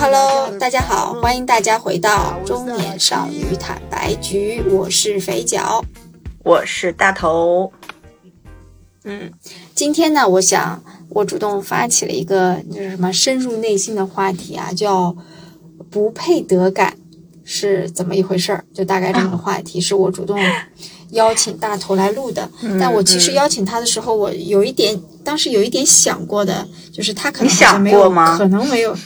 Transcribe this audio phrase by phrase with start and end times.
[0.00, 5.84] Hello Hello，大家好，欢迎大家回到中年少女坦白局，我是肥脚，
[6.42, 7.70] 我是大头。
[9.04, 9.30] 嗯，
[9.74, 15.14] 今天呢，我想我主动发起了一个就是什么深入内心的话题啊，叫
[15.90, 16.96] 不配得感
[17.44, 18.64] 是怎么一回事儿？
[18.72, 20.38] 就大概这么个话题，是我主动
[21.10, 22.48] 邀请大头来录的。
[22.80, 28.96] 但我其实邀请他的时候，我有一点当时有一点想过的，就是他可能好像没有，可能没有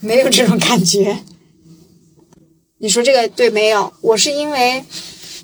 [0.00, 1.18] 没有这种感觉。
[2.78, 3.92] 你说这个对没有？
[4.00, 4.82] 我是因为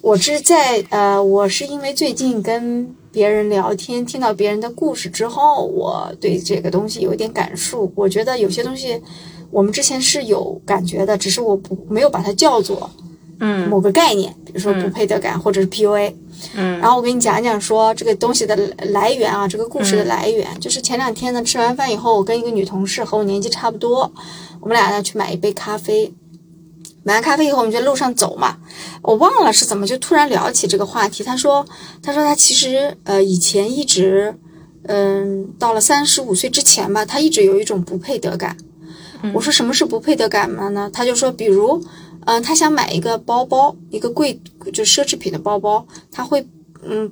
[0.00, 2.94] 我是在呃，我是因为最近跟。
[3.12, 7.90] 别人聊天，听到别人的故事之后，我对这个东西有一点感触。
[7.94, 9.00] 我觉得有些东西
[9.50, 12.90] 我们之前是有感觉的，只是我不没有把它叫做
[13.40, 16.14] 嗯某个概念，比如说不配得感或者是 PUA。
[16.54, 18.56] 嗯，然后我给你讲讲说这个东西的
[18.90, 24.12] 来源啊，这个故事的来源，就是前两天呢吃完饭以后，我跟一个女同事和我年纪差不多，
[24.60, 26.12] 我们俩呢去买一杯咖啡。
[27.02, 28.56] 买完咖啡以后，我们就路上走嘛。
[29.00, 31.22] 我忘了是怎么就突然聊起这个话题。
[31.22, 31.64] 他说
[32.02, 34.34] ：“他说他其实呃以前一直，
[34.88, 38.56] 嗯，到了三十五岁之前吧，他一直有一种不配得感。”
[39.32, 41.80] 我说：“什么是不配得感嘛呢？”他就说：“比如，
[42.26, 44.38] 嗯，他想买一个包包，一个贵
[44.72, 46.46] 就奢侈品的包包，他会，
[46.82, 47.10] 嗯，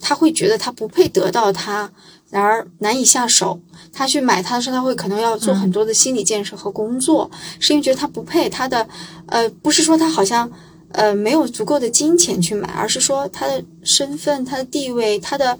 [0.00, 1.90] 他会觉得他不配得到它。”
[2.28, 3.60] 然而难以下手，
[3.92, 8.48] 他去买它的时候，他会可能要做很多的心理建设和工作，是因为觉得他不配。
[8.48, 8.86] 他的，
[9.26, 10.50] 呃，不是说他好像，
[10.90, 15.56] 呃，没有足够的金钱去买，而是说他的身份、他的地位、他的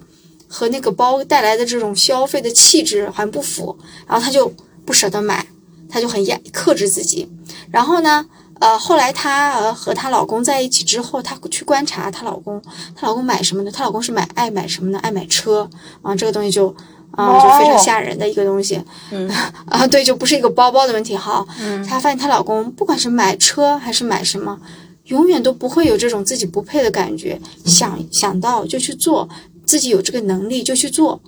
[0.49, 4.53] 和那个包带来的这种消费的气质好像不符，然后他就
[4.85, 5.47] 不舍得买，
[5.87, 7.29] 他就很压克制自己。
[7.71, 8.25] 然后呢？
[8.59, 12.61] 呃，后来她呃和她老公在一起之后，她去观察她老公，
[12.95, 13.71] 她老公买什么呢？
[13.71, 14.99] 她老公是买爱买什么呢？
[14.99, 15.69] 爱买车
[16.01, 16.75] 啊，这个东西就
[17.11, 18.81] 啊就非常吓人的一个东西。
[19.11, 19.29] 嗯
[19.69, 21.45] 啊，对，就不是一个包包的问题哈。
[21.59, 24.59] 嗯，她发现她老公不管是买车还是买什么，
[25.05, 27.39] 永远都不会有这种自己不配的感觉。
[27.65, 29.27] 想想到就去做，
[29.65, 31.21] 自己有这个能力就去做，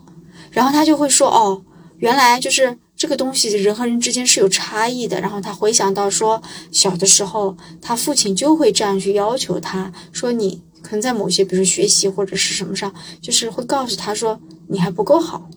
[0.51, 1.61] 然后她就会说哦，
[1.97, 2.78] 原来就是。
[3.00, 5.22] 这个东西人和人之间是有差异的。
[5.22, 15.50] 然后他回想到说，小的时候他父亲就会这样去要求他，说你可能在某些，比如学习或者是什么上，就是会告诉他说你还不够好，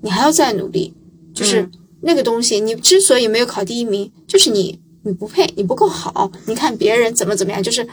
[0.00, 0.94] 你还要再努力。
[1.34, 1.68] 就是
[2.00, 6.32] 那个东西，你之所以没有考第一名，就是你你不配，你不够好。
[6.46, 7.86] 你看别人怎么怎么样，就是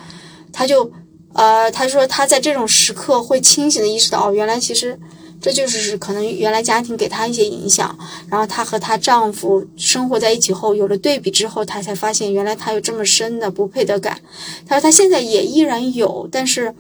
[0.53, 0.89] 他就
[1.33, 4.97] 呃他说他在这种时刻会清醒的意识到，哦，原来其实。
[5.43, 7.93] 这就是可能原来家庭给她一些影响，
[8.29, 14.21] 然后她和她丈夫生活在一起后，有了对比之后，她才发现原来她有这么深的不配得感。
[14.65, 16.73] 她说她现在也依然有，但是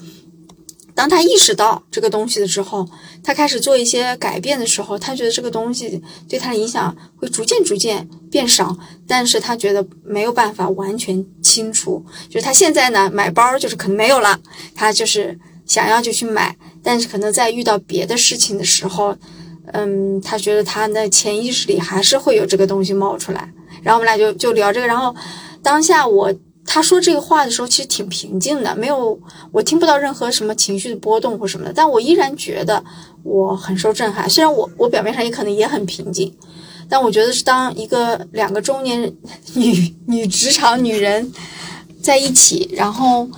[0.95, 2.87] 当她意识到这个东西的时候，
[3.21, 12.01] 她开始做一些改变的时候，她觉得这个东西对她的影响会逐渐逐渐变少，但是她觉得没有办法完全清除。
[12.29, 14.39] 就是她现在呢，买包就是可能没有了，
[14.73, 16.55] 她就是想要就去买。
[16.83, 19.15] 但是可能在遇到别的事情的时候，
[19.71, 23.49] 嗯，他觉得他的潜意识里还是会有这个东西冒出来。
[23.81, 24.85] 然后我们俩就就聊这个。
[24.85, 25.15] 然后
[25.61, 26.33] 当下我
[26.65, 29.17] 他说这个话的时候，其实挺平静的，没有
[29.51, 31.73] 我听不到任何什么情绪的波动或什么的。
[31.73, 32.83] 但我依然觉得
[33.23, 34.29] 我很受震撼。
[34.29, 36.35] 虽然我我表面上也可能也很平静，
[36.89, 39.01] 但我觉得是当一个两个中年
[39.53, 41.31] 女 女职场女人
[42.01, 43.29] 在一起，然后。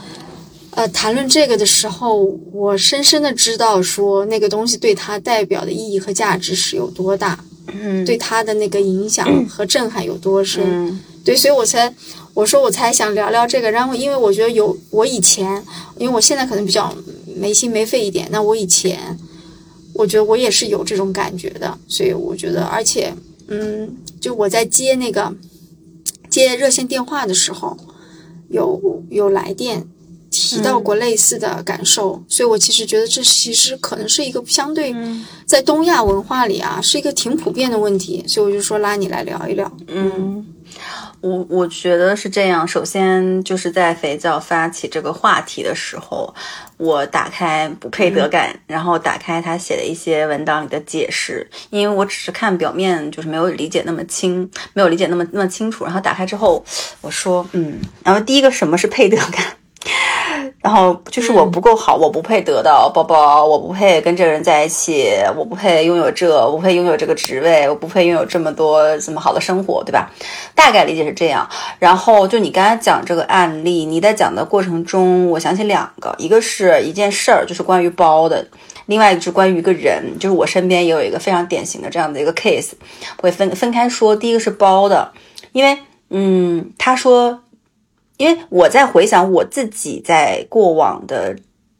[0.75, 11.93] 呃，谈论这个的时候，我深深的知道说那个东西对他代表的意义和价值是有多大，嗯，对他的那个影响和震撼有多深，对，所以我才
[12.33, 13.71] 我说我才想聊聊这个。
[13.71, 15.63] 然后，因为我觉得有我以前，
[15.97, 16.93] 因为我现在可能比较
[17.37, 19.17] 没心没肺一点，那我以前
[19.93, 23.13] 我觉得我也是有这种感觉的，所以我觉得，而且，
[23.47, 25.33] 嗯，就我在接那个
[26.29, 27.77] 接热线电话的时候，
[28.49, 29.87] 有有来电。
[30.35, 34.93] 提到过类似的感受，所以我其实觉得这其实可能是一个相对
[35.45, 39.71] 在东亚文化里啊，是一个挺普遍的问题，所以我就说拉你来聊一聊。
[39.87, 40.45] 嗯，
[41.21, 42.67] 我我觉得是这样。
[42.67, 46.33] 首先就是在肥皂发起这个话题的时候，
[46.77, 55.85] 我打开不配得感，然后打开他写的一些文档里的解释，因为我只是看表面，就是没有理解那么清，没有理解那么那么清楚。
[55.85, 56.63] 然后打开之后，
[57.01, 59.57] 我说嗯，然后第一个什么是配得感？
[60.65, 70.09] 然后就是我不够好，我不配得到包包，我不配跟这个人在一起，我不配拥有这，我不配拥有这个职位，我不配拥有这么多这么好的生活，对吧？
[70.55, 71.47] 大概理解是这样。
[71.77, 78.43] 然后就你刚才讲这个案例，你在讲的过程中，我想起两个，一个是一件事儿，就是关于包的；，
[78.87, 82.71] 另外一个是关于一个人，就是我身边也有一个非常典型的这样的一个 case，
[83.21, 84.15] 会分分开说。
[84.15, 85.11] 第一个是包的，
[85.51, 85.77] 因为。
[86.11, 87.39] 嗯，他说，
[88.17, 91.35] 因为我在回想我自己在过往的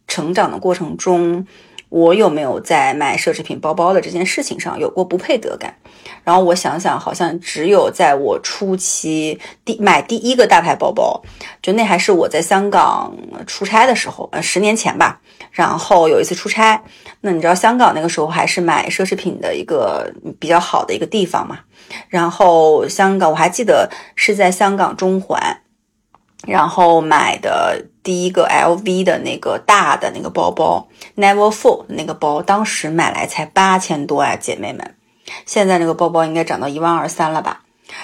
[0.07, 1.47] 成长的过程中，
[1.89, 5.75] 我有没有在买奢侈品包包的这件事情上有过不配得感？
[6.23, 11.21] 然后我想想，好像只有在我初期第买第一个大牌包包，
[11.61, 13.15] 就那还是我在香港
[13.45, 15.21] 出差的时候，呃，十年前吧。
[15.51, 16.83] 然后有一次出差，
[17.21, 21.59] 那你知道香港那个时候还是买奢侈品的一个比较好的一个地方嘛？
[22.09, 25.61] 然后香港我还记得是在香港中环，
[26.45, 34.95] 然后买的第一个 LV 的那个大的那个包包，Never Full 那个包，当时买来才八千多啊，姐妹们。
[35.45, 37.63] 现在那个包包应该涨到一万二三了吧？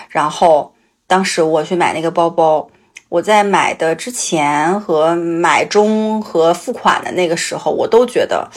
[0.10, 0.74] 然后
[1.08, 2.70] 当时我去买那个包包，
[3.10, 8.50] 我在买的之前和买中和付款的那个时候，我都觉得，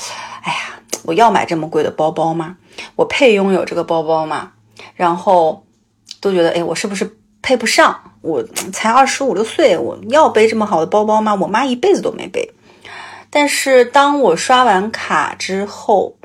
[0.42, 2.56] 哎呀，我要买这么贵的包包吗？
[2.96, 4.52] 我配拥有这个包包吗？
[4.94, 5.64] 然后
[6.20, 8.00] 都觉得，哎，我是不是配不上？
[8.22, 8.42] 我
[8.72, 11.34] 才二十五六岁，我要背这么好的包包吗？
[11.34, 12.50] 我妈一辈子都没背。
[13.28, 16.16] 但是当我刷完卡之后，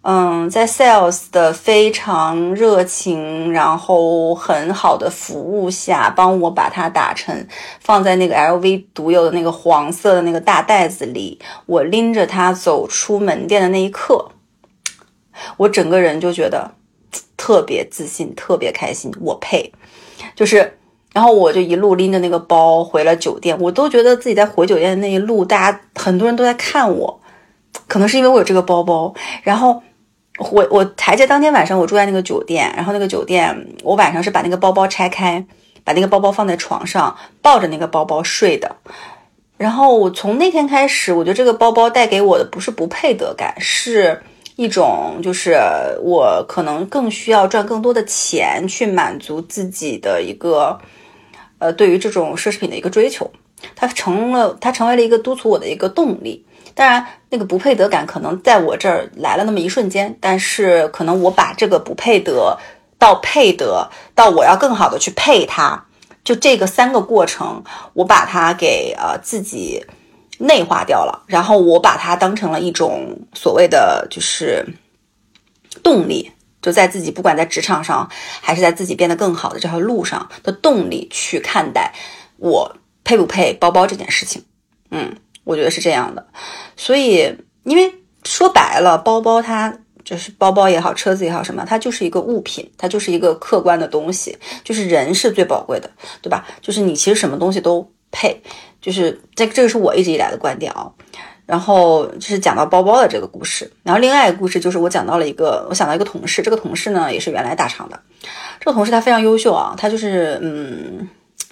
[0.00, 7.46] 嗯，在 sales 的非常热情，然后很好的服务下，帮我把它打成
[7.78, 11.38] 放在那个 LV 独有的那个黄色的那个大袋子里。
[11.66, 14.30] 我拎着它走出门店的那一刻，
[15.58, 16.70] 我整个人就觉得
[17.36, 19.12] 特别自信，特别开心。
[19.20, 19.70] 我配，
[20.40, 20.78] 就是，
[21.12, 23.54] 然后我就一路拎着那个包回了酒店。
[23.60, 27.20] 我都觉得自己在回酒店的那一路，大家很多人都在看我，
[27.86, 29.82] 可能是因为我有这个包包，然后。
[30.50, 35.44] 我我台阶当天晚上我住在那个酒店，然后那个酒店我晚上是把那个包包拆开，
[35.84, 38.76] 把那个包包放在床上，抱着那个包包睡的。
[39.58, 44.22] 然后我从那天开始，我觉得这个包包带给我的不是不配得感，是
[44.60, 45.56] 一种就是
[46.02, 50.78] 我可能更需要赚更多的钱去满足自己的一个
[51.58, 53.30] 呃对于这种奢侈品的一个追求，
[53.74, 56.44] 它成了它成为了一个督促我的一个动力。
[56.74, 62.58] 当然，那个不配得感可能在我这儿来了那么一瞬间，但是可能我把这个不配得
[62.98, 65.86] 到配得到我要更好的去配它，
[66.22, 67.64] 就这个三个过程，
[67.94, 69.86] 我把它给呃自己
[70.40, 74.66] 内化掉了，然后我把它当成了一种所谓的就是
[75.82, 78.10] 动力，就在自己不管在职场上
[78.40, 81.94] 还是在自己变得更好的这条路上的动力去看待
[82.38, 84.44] 我配不配包包这件事情，
[84.90, 85.16] 嗯。
[85.42, 86.24] 我觉得是这样的，
[86.76, 87.34] 所以
[87.64, 87.92] 因为
[88.24, 95.90] 说白了，包包它就是包包也好，车子也好，什么，它就是一个物品，它就是一个客观的东西，就是人是最宝贵的，
[96.20, 96.46] 对吧？
[96.60, 98.42] 就是你其实什么东西都配，
[98.80, 100.90] 就是这这个是我一直以来的观点啊。
[101.46, 108.00] 然后就是讲到包包的这个故事，然后另外一个故事就是我讲到了一个，我想到一个同事，这个同事呢也是原来大厂的，
[108.60, 111.08] 这个同事他非常优秀啊，他就是嗯，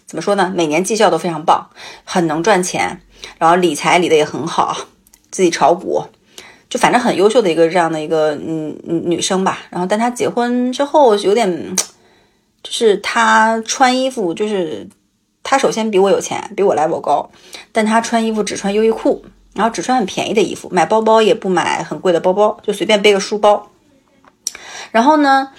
[0.06, 0.52] 怎么说呢？
[0.54, 1.68] 每年绩效都非常棒，
[2.04, 3.00] 很能赚钱。
[3.38, 4.76] 然后理财理的也很好，
[5.32, 6.04] 自己炒股，
[6.70, 9.58] 就反正很优秀的一个这样的一个嗯女生吧。
[9.70, 11.74] 然后，但她结婚之后有点，
[12.62, 14.86] 就是她穿衣服，就是
[15.50, 17.30] 她首先比我有钱，比我 level 高，
[17.72, 19.24] 但她穿衣服只穿优衣库，
[19.54, 23.70] 然后只穿很便宜的衣服，买包包也不买很贵的包包，就随便背个书包。
[24.90, 25.52] 然后呢，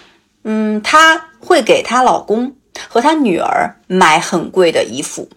[0.44, 2.56] 嗯，她会给她老公
[2.88, 5.28] 和她女儿买很贵的衣服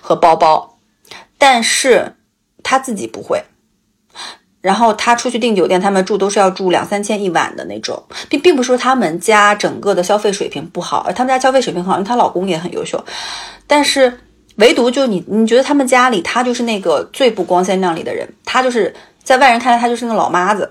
[0.00, 0.74] 和包包。
[1.40, 2.16] 但是
[2.64, 3.44] 他自己不会，
[4.68, 13.02] 然后他出去订酒店，他们住都是要住两三千一晚的那种，并并不是说他们家整个的消费水平不好，他们家消费水平好，因为她老公也很优秀，
[13.66, 14.20] 但是
[14.56, 18.94] 唯独就你，你觉得他们家里他就是那个最不光鲜亮丽的人，他就是
[19.24, 20.70] 在外人看来他就是那个老妈子。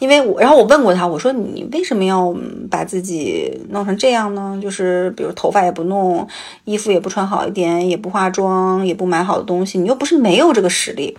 [0.00, 2.34] 因为我，然后我问过他，我说你为什么要
[2.68, 4.58] 把自己弄成这样呢？
[4.60, 6.26] 就是比如头发也不弄，
[6.64, 11.16] 衣服也不穿好一点，也不化妆，也不买好的东西，你又不是没有这个实力。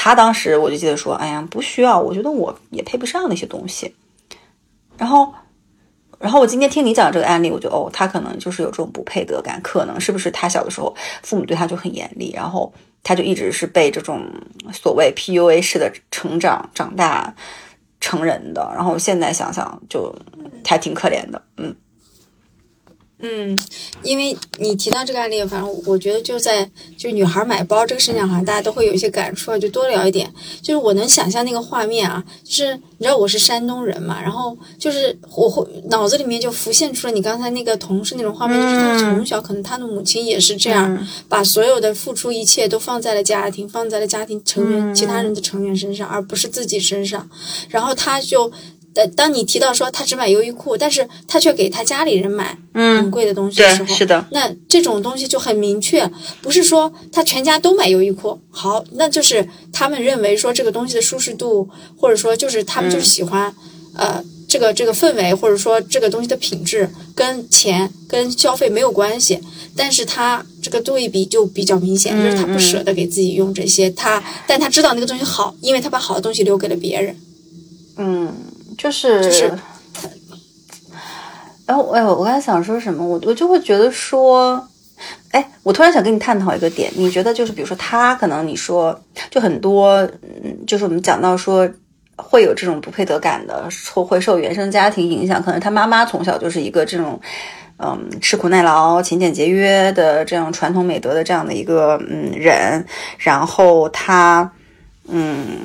[0.00, 3.92] 他当时我就记得说，哎呀，不需要，我觉得我也配不上那些东西。
[4.96, 5.34] 然后，
[6.20, 14.24] 然后我今天听你讲这个案例，我就哦，他可能就是有这种不配得感，可能是不是他小的时候父母对他就很严厉，然后他就一直是被这种
[14.72, 17.34] 所谓 PUA 式的成长长大。
[18.00, 20.14] 成人的，然后现在想想就
[20.64, 21.74] 还挺可怜的，嗯。
[23.20, 23.58] 嗯，
[24.02, 30.32] 因为你提到这个案例，反正我觉得就在就女孩买包这个事情上，大家都会有一些感触，就多聊一点。
[30.62, 47.28] 就是我能想象那个画面啊，就是你知道我是山东人嘛，然后就是我会脑子里面就浮现出了你刚才那个同事那种画面，就是他从小可能他的母亲也是这样，把所有的付出一切都放在了家庭，放在了家庭成员其他人的成员身上，而不是自己身上，
[47.68, 48.52] 然后他就。
[48.98, 56.10] 当当你提到说他只买优衣库，但是他却给他家里人买很贵的东西的时候，是的，那这种东西就很明确，
[56.42, 63.54] 不是说他全家都买优衣库，好，那就是他们认为说这个东西的舒适度，或者说就是他们就喜欢，
[63.94, 64.24] 呃。
[64.48, 69.38] 这个这个氛围，或者说这个东西的品质，跟钱跟消费没有关系，
[69.76, 77.14] 但是他这个对比就比较明显，就是他不舍得给自己用这些，他但他知道那个东西好，因为他把好的东西留给了别人。
[77.98, 78.32] 嗯，
[78.78, 79.58] 就是就是，
[81.66, 84.66] 哎哎，我刚才想说什么，我我就会觉得说，
[85.32, 91.68] 哎，我突然想跟你探讨一个点，你觉得就是比如说他可能你说就很多，嗯，就是我们讲到说。
[92.20, 97.20] 会有这种不配得感的，会会受原生家庭影响，可能他妈妈从小就是一个这种，
[97.76, 102.84] 嗯，吃苦耐劳、勤俭节约的这样传统美德的这样的一个嗯人，
[103.18, 104.50] 然后他，
[105.06, 105.64] 嗯，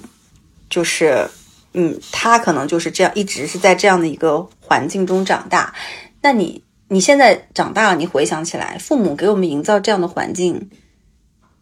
[0.69, 1.27] 就是，
[1.73, 5.73] 嗯，他可能就是这样一直是在这样的一个环境中长大。
[6.21, 10.69] 那你你现在长大了，你回想起来，父母给我们营造这样的环境，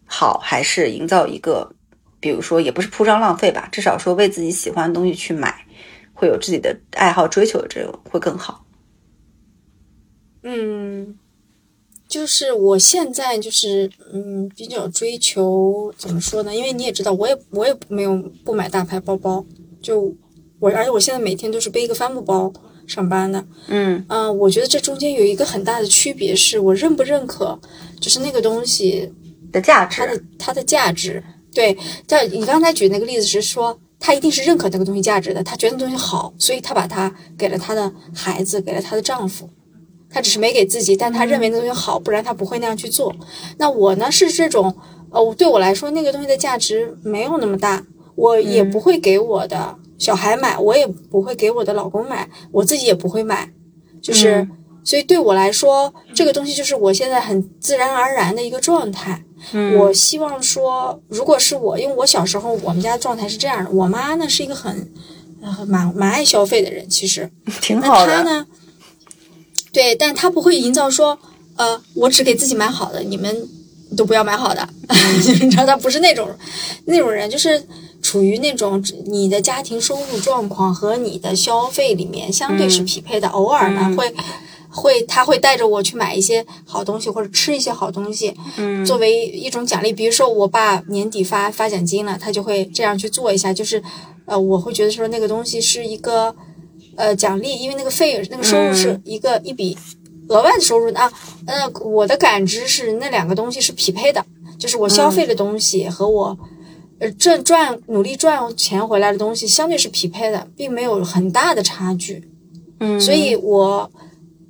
[0.06, 1.74] 好还是营造一个？
[2.20, 5.66] 比如说，也不是铺张浪费吧，至少说为自己喜欢的东西去买，
[6.14, 8.64] 会有自己的爱好追求这种会更好。
[10.44, 11.18] 嗯，
[12.06, 16.54] 就是我现在就是嗯比较追求怎么说呢？
[16.54, 19.44] 因为你也知道，我也我也没有不买大牌包包，
[19.82, 20.14] 就
[20.60, 22.52] 我而且我现在每天都是背一个帆布包
[22.86, 23.44] 上班的。
[23.66, 27.58] 嗯嗯，我觉得这中间有一个很大的区别，是我认不认可，
[28.00, 29.12] 就是那个东西
[29.50, 31.22] 的价值，它的它的价值。
[31.54, 39.48] 对，在你刚才举那个例子是说，他一定是认可那个东西价值的，他觉得那东西好，所以他把它给了他的孩子，给了他的丈夫，
[40.08, 43.14] 他只是没给自己，但他认为那东西好，不然他不会那样去做。
[43.58, 44.74] 那我呢是这种，
[45.10, 53.50] 呃，对我来说那个东西的价值没有那么大，我也不会给我的小孩买，我也不会给我的老公买，我自己也不会买，
[54.00, 54.46] 就是，
[54.84, 59.24] 所以对我来说，这个东西就是我现在很自然而然的一个状态。
[59.76, 64.92] 我希望说，如果是我，因为我小时候我们家状态是这样的，我妈呢是一个很，
[65.42, 67.28] 呃，蛮蛮爱消费的人，其实
[67.60, 68.18] 挺好的。
[68.18, 68.46] 她呢，
[69.72, 71.18] 对，但她不会营造说，
[71.56, 73.48] 呃，我只给自己买好的，你们
[73.96, 74.68] 都不要买好的。
[75.42, 76.28] 你知道，她不是那种
[76.84, 77.60] 那种人，就是
[78.12, 84.14] 处于那种你的家庭收入状况和你的消费里面相对是匹配的，偶尔呢会。
[84.74, 89.92] 会，他会带着我去买一些好东西，或者吃一些好东西，嗯，作为一种奖励。
[89.92, 93.52] 比如说，我爸年底发发奖金了，他就会这样去做一下。
[93.52, 93.82] 就是，
[94.24, 96.34] 呃，我会觉得说那个东西是一个，
[96.96, 99.76] 呃，奖励，因为那个费那个收入是一个一笔
[100.28, 101.12] 额外的收入啊。
[101.46, 104.24] 呃，我的感知是那两个东西是匹配的，
[104.58, 106.38] 就是我消费的东西和我，
[107.02, 112.30] 呃，赚赚努力赚钱回来的东西相对是匹配的，并没有很大的差距。
[112.78, 113.90] 嗯，所以我。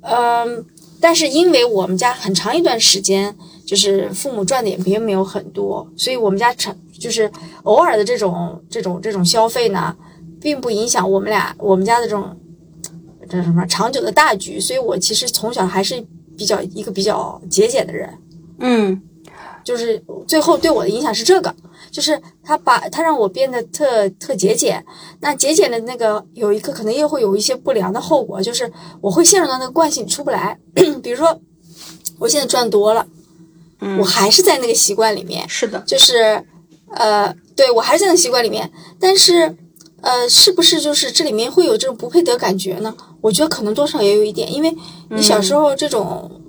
[0.05, 0.65] 嗯，
[0.99, 3.33] 但是因为我们家很长一段时间
[3.65, 7.31] 就是父母赚的也并没有很多，所以我们家长就是
[7.63, 9.95] 偶尔的这种这种这种消费呢，
[10.41, 12.37] 并不影响我们俩我们家的这种
[13.29, 14.59] 这什么长久的大局。
[14.59, 16.05] 所以我其实从小还是
[16.37, 18.09] 比较一个比较节俭的人。
[18.59, 19.01] 嗯，
[19.63, 21.55] 就是最后对我的影响是这个。
[21.93, 24.83] 就是他把他让我变得特特节俭，
[25.19, 28.69] 那节俭的那个有一个可能又会有一些不良的后果，就是
[28.99, 30.57] 我会陷入到那个惯性出不来。
[30.73, 31.39] 比如说，
[32.17, 33.05] 我现在赚多了，
[33.79, 36.43] 嗯，我还是在那个习惯里面，是的，就是
[36.89, 39.55] 呃，对我还是在那个习惯里面，但是
[40.01, 42.95] 呃，是不是就是这里面会有这种不配得感觉呢？
[43.21, 44.75] 我觉得可能多少也有一点，因为
[45.11, 46.41] 你小时候这种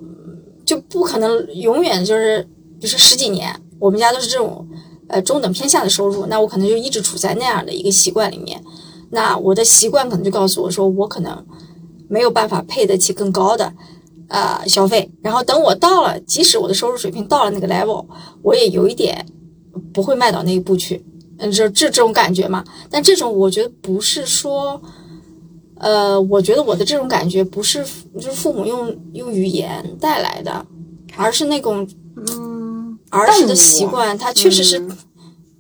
[0.65, 2.43] 就不可能永远就是，
[2.81, 4.67] 比如说十几年，我们家都是这种。
[5.07, 8.63] 呃，中等偏下的收入，那我可能就一直处在那样的一个习惯里面。
[9.11, 11.45] 那我的习惯可能就告诉我说，我可能
[12.09, 13.73] 没有办法配得起更高的
[14.29, 15.11] 呃消费。
[15.21, 18.07] 然后等我到了，即使我的收入水平到了那个 level，
[18.43, 19.27] 我也有一点
[19.93, 21.05] 不会迈到那一步去。
[21.39, 22.65] 嗯，这这这种感觉嘛。
[22.91, 24.81] 但这种我觉得不是说，
[25.77, 27.85] 呃，我觉得我的这种感觉不是
[28.15, 30.65] 就是父母用用语言带来的，
[31.17, 31.87] 而是那种。
[33.15, 34.79] 儿时的习惯，它确实是，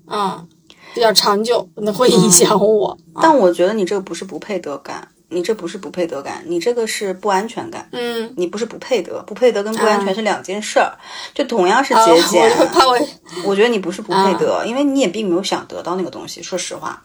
[0.07, 0.47] 嗯，
[0.95, 2.99] 比较长久，那会影响我。
[3.21, 7.89] 但我觉得你这个不是不配得感，你这不是不配得感，你这个是不安全感。
[7.93, 10.97] 嗯，你不是不配得，不配得跟不安全是两件事儿。
[11.35, 12.99] 就同样是节俭，我怕我，
[13.47, 16.43] 我觉得你不是不配得，因为你也并没有想得到那个东西。
[16.43, 17.05] 说实话，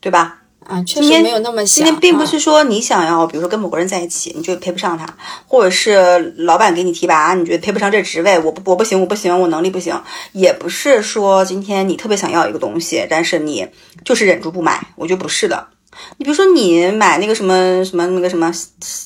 [0.00, 0.41] 对吧？
[0.66, 1.76] 啊，确实没有那么想。
[1.76, 5.06] 今天并不是说你想要，比如说跟某个人在一起，你就配不上他，
[5.46, 10.00] 或者是老板给你提拔，你觉得配不上这职位，我不我不行，我不行，我能力不行。
[10.32, 13.66] 也不是说今天你特别想要一个东西，但是你
[14.04, 15.68] 就是忍住不买，我觉得不是的。
[16.16, 18.50] 你比如说你买那个什么什么那个什么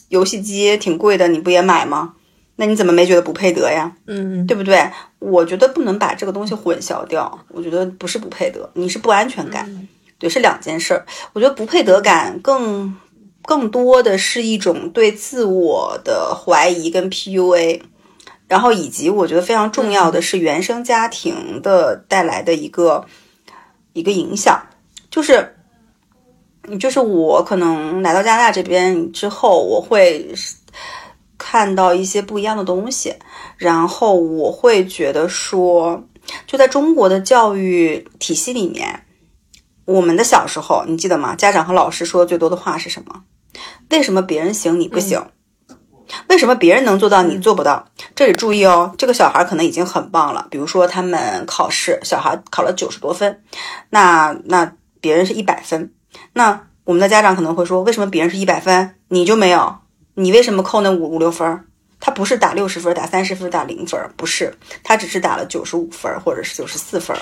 [0.08, 2.12] 游戏机挺贵的，你不也买吗？
[2.58, 3.92] 那你怎么没觉得不配得呀？
[4.06, 4.90] 嗯，对不对？
[5.18, 7.38] 我觉得不能把这个东西混淆掉。
[7.48, 11.06] 我觉得不是不配得，你是不安全感，对，是两件事儿。
[11.32, 12.96] 我觉得不配得感更
[13.42, 17.82] 更多的是一种对自我的怀疑跟 PUA，
[18.48, 23.06] 然后以及我觉得非常重要的是原生家庭的带来的一个
[23.92, 24.66] 一个影响，
[25.10, 25.52] 就是。
[26.80, 30.34] 就是我可能来到加拿大这边之后，我会
[31.38, 33.14] 看到一些不一样的东西，
[33.56, 36.02] 然后我会觉得说，
[36.44, 39.05] 就在中国的教育体系里面，
[39.86, 41.34] 我们的小时候，你记得吗？
[41.36, 43.22] 家长和老师说的最多的话是什么？
[43.90, 45.24] 为什么别人行你不行？
[46.28, 47.88] 为什么别人能做到你做不到？
[48.14, 50.46] 这里注意哦，这个小孩可能已经很棒了。
[50.50, 53.42] 比如说他们考试，小孩考了九十多分，
[53.90, 55.92] 那那别人是一百分。
[56.32, 59.78] 那我们的家长可能会说，为什么别人是一百分，你就没有？
[60.14, 61.64] 你为什么扣那五五六分？
[62.00, 67.16] 他不是打六十分，打三十分，打零分，不是，他只是打了九十五分或者是九十四分。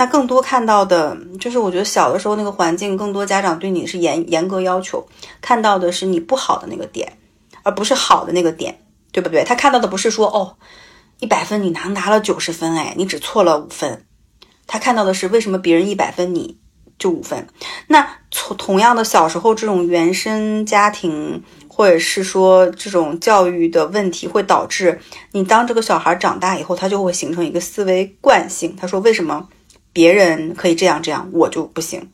[0.00, 5.06] 那更多看到的就是，我觉得小的时候那个环境，更多家长对你是严严格要求，
[5.42, 7.18] 看到的是你不好的那个点，
[7.64, 8.80] 而不是好的那个点，
[9.12, 9.44] 对不对？
[9.44, 10.56] 他看到的不是说，哦，
[11.18, 14.06] 一百分你拿拿了九十分，哎，你只错了五分。
[14.66, 16.56] 他看到的是为什么别人一百分你。
[16.98, 17.46] 就五分，
[17.86, 25.00] 那从同样的小时候这种原生家庭，或者是说这种教育的问题，会导致
[25.32, 28.76] 你当这个小孩长大以后，他就会形成一个思维惯性。
[28.78, 29.48] 他说：“为什么
[29.92, 32.10] 别人可以这样这样，我就不行？”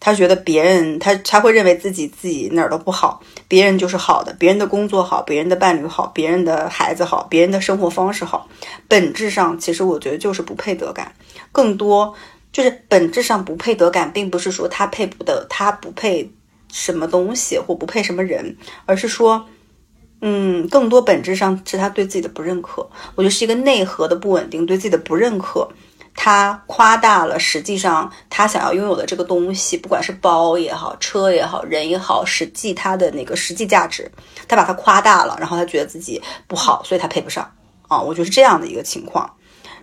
[0.00, 8.48] 他觉得别人他他会认为自己自己哪儿都不好，别人就是好的，别人的工作好，别人的伴侣好，别人的孩子好，别人的生活方式好。
[8.86, 11.12] 本质上，其实我觉得就是不配得感，
[11.50, 12.14] 更多。
[12.50, 16.30] 就是本质上不配得感，并不是说他配不得，他不配
[16.72, 19.46] 什么东西或不配什么人，而是说，
[20.22, 22.88] 嗯，更多本质上是他对自己的不认可。
[23.16, 25.68] 我觉得是一个内核的不稳定，对自己的不认可，
[26.20, 34.10] 他夸大了实际上他想要拥有的这个东西，不管是包也好，车也好，人也好，实际他的那个实际价值，
[34.48, 37.48] 他把它夸大了，然后他觉得自己不好，所以他配不上
[37.86, 38.00] 啊。
[38.00, 39.30] 我觉得是这样的一个情况，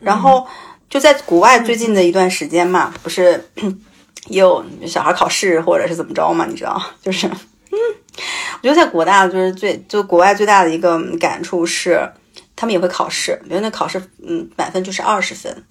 [0.01, 0.45] 然后。
[0.87, 3.43] 就在国外最近的一段时间嘛，不是
[4.29, 6.45] 也有小孩考试或者是怎么着嘛？
[6.45, 7.77] 你知道，就是，嗯，
[8.61, 12.07] 我觉得在国大就是最就国外最大的一个感触是，
[12.55, 15.65] 他们也会考试，比如那考试，嗯，满分就是二十分，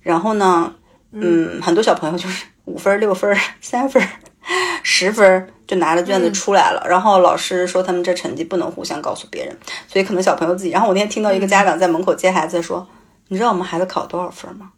[0.00, 0.72] 然后呢，
[1.12, 4.02] 嗯，很多小朋友就是 五分、六分、 三分、
[4.82, 10.70] 十分就拿着卷子出来了，然后老师说他们这成绩不能互相告诉别人，所以可能小朋友自己。
[10.70, 12.86] 然后我那天听到一个家长在门口接孩子说。
[13.32, 14.72] 你知道我们孩子考多少分吗？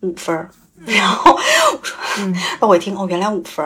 [0.00, 0.34] 五分。
[0.86, 1.38] 然后我
[1.84, 1.98] 说，
[2.58, 3.62] 那我一听，哦，原来五分。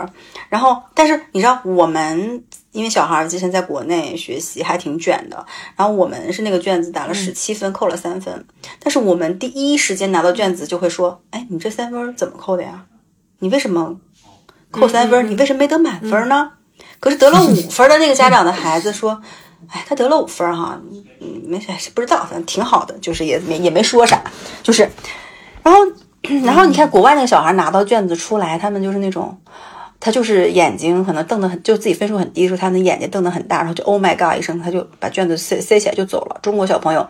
[0.48, 2.42] 然后，但是你知道，我们
[2.74, 8.44] 因为小孩之前在国内学习还挺卷的，然后我们是那个卷子打了十七分，扣了三分。
[8.78, 12.84] 但是我们第一时间拿到卷子就会说，哎，你这三分怎么扣的呀？
[13.38, 13.96] 你为什么
[14.70, 15.30] 扣三分？
[15.30, 16.50] 你为什么没得满分呢？
[17.00, 19.22] 可是得了五分的那个家长的孩子说。
[19.66, 20.78] 哎，他得了五分哈，
[21.20, 24.22] 嗯，没事，不知道，反正挺好的，就是也没也没说啥，
[24.62, 24.86] 就是，
[25.62, 25.80] 然后，
[26.44, 29.40] 然后你看国外那个小孩拿到卷子出来，他们就是那种，
[30.00, 36.38] 他就是眼睛可能瞪得很，就自己分数很低，时候他那眼睛瞪得很大，然后就 Oh my God 一声，他就把卷子塞塞起来就走了。
[36.42, 37.08] 中国小朋友，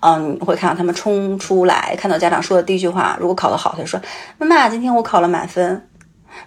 [0.00, 4.00] 嗯，会看到他们冲出来，看到家长说的第一句话，如果考得好，他就说
[4.38, 5.88] 妈妈，今天我考了满分。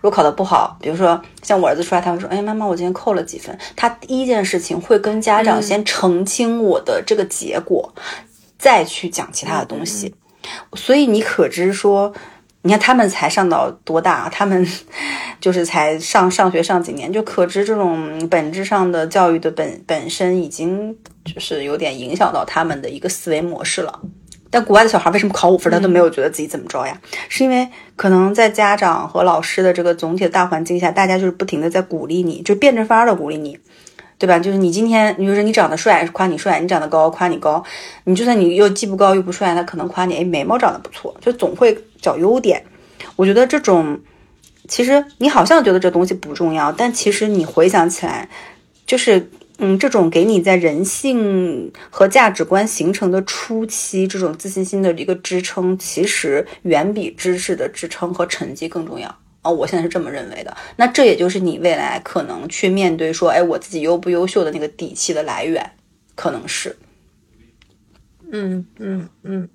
[0.01, 7.91] 如果考得不好，比如说像我儿子出来，他会说：“哎，妈妈，我今天扣了几分？”他第一件事情会跟家长先澄清我的这个结果，
[8.59, 10.13] 再去讲其他的东西。
[10.75, 12.13] 所以你可知说，
[12.63, 14.27] 你看他们才上到多大？
[14.33, 14.67] 他们
[15.39, 23.99] 就是才上上学上几年，就可知这种本质上的教育的本本身已经就是有点影响到他们的一个思维模式了。
[24.51, 26.99] 但国外的小孩为什么考五分，他都没有觉得自己怎么着呀？
[27.29, 33.59] 是因为可能在家长和老师的这个总体的大环境下，大家就是不停的在鼓励你，就变着法儿的鼓励你，
[34.19, 34.37] 对吧？
[34.37, 37.63] 就是你今天，你说你长得帅，夸你帅；你长得高，夸你高；
[38.03, 42.63] 你就算你又既不高又不帅，他可能夸你，哎，眉毛长得不错，就总会找优点。
[43.15, 43.99] 我觉得这种，
[44.67, 48.29] 其实你好像觉得这东西不重要，但其实你回想起来，
[48.85, 49.31] 就是。
[49.61, 59.51] 嗯，这种给你在人性和价值观形成的初期，这种自信心的一个支撑，其实远比知识的支撑和成绩更重要啊！
[59.51, 60.55] 我现在是这么认为的。
[60.77, 65.71] 那这也就是你未来可能去面对说，哎，我自己优不优秀的那个底气的来源，
[66.15, 66.77] 可能是。
[68.31, 69.49] 嗯嗯嗯，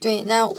[0.00, 0.56] 对，那我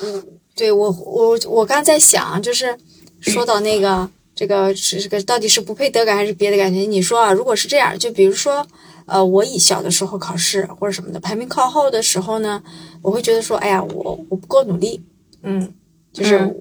[0.56, 2.78] 对我我我刚在想，就是
[3.20, 4.10] 说到那个。
[4.36, 6.80] 这个是这个到底是不配得感还是别的感觉？
[6.80, 8.66] 你说啊，如果是这样，就比如说，
[9.06, 12.64] 呃，我以小的时候考试或者什么的排名靠后的时候呢，
[13.02, 15.04] 我会觉得说，哎呀，我我不够努力，
[15.42, 15.74] 嗯，
[16.14, 16.56] 就是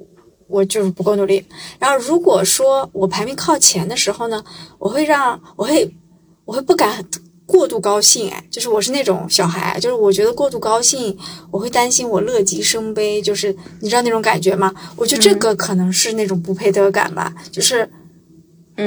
[0.48, 1.44] 我就是不够努力。
[1.78, 4.42] 然后如果说我排名靠前的时候呢，
[4.78, 5.94] 我会让我会
[6.44, 7.04] 我会不敢。
[7.50, 11.16] 过度高兴，哎，就是我是那种小孩，就是我觉得过度高兴，
[11.50, 14.70] 我会担心我乐极生悲，就是你知道那种感觉吗？
[14.96, 17.90] 我觉得这个可能是那种不配得感吧，就是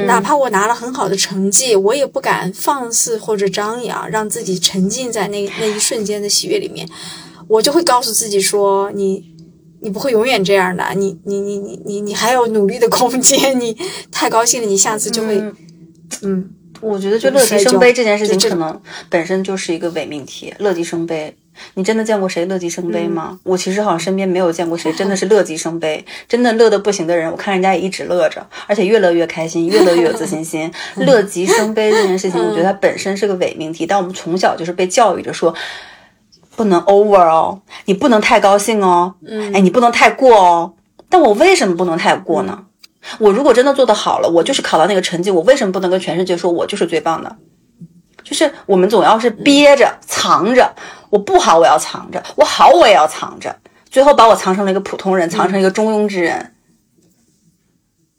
[0.06, 6.88] 哪怕我拿了很好的成绩，我也不敢放肆或者张扬，让自己沉浸在那那一瞬间的喜悦里面，
[7.47, 9.31] 我就会告诉自己说，你
[9.82, 13.76] 你不会永远这样的，你你你你你你还有努力的空间，你
[14.12, 15.41] 太高兴了，你下次就会，
[16.22, 16.50] 嗯。
[16.80, 20.52] 我觉得就乐极生悲这件事情，可能本身就是一个伪命题。
[20.58, 21.32] 乐极生悲，
[21.76, 23.39] 你真的见过谁乐极生悲吗？
[23.44, 27.30] 我其实好像身边没有见过谁真的是 乐极生悲，真的乐得不行的人。
[27.30, 30.72] 我看人家也一直乐着，而且越乐越开心，越乐越有自信心。
[31.06, 33.86] 乐极生悲这件事情，我觉得它本身是个伪命题。
[33.86, 35.54] 但我们从小就是被教育着说，
[36.56, 39.16] 不能 over 哦，你不能太高兴哦，
[39.54, 40.74] 哎，你不能太过哦。
[41.10, 42.66] 但我为什么不能太过呢？
[43.20, 47.36] 我如果真的做得好了，我就是考到那个成绩，我为什么不能跟全世界说我就是最棒的？
[48.24, 50.74] 就是我们总要是憋着藏着，
[51.10, 53.54] 我不好我要藏着，我好我也要藏着，
[53.90, 56.54] 最后把我藏成了一个普通人，藏成一个中庸之人。